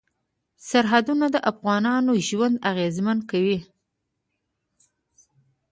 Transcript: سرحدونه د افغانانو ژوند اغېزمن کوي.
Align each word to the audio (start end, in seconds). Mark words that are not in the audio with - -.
سرحدونه 0.69 1.25
د 1.33 1.37
افغانانو 1.51 2.11
ژوند 2.27 2.55
اغېزمن 2.69 3.17
کوي. 3.29 3.59